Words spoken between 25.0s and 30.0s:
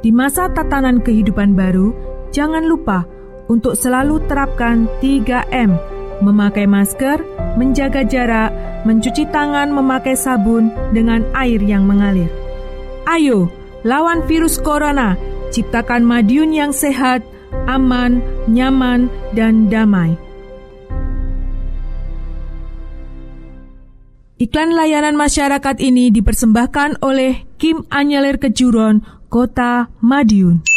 masyarakat ini dipersembahkan oleh Kim Anyelir Kejuron, Kota